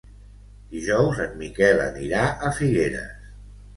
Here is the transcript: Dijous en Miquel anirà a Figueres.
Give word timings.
Dijous 0.75 1.21
en 1.25 1.37
Miquel 1.43 1.81
anirà 1.85 2.23
a 2.49 2.55
Figueres. 2.61 3.33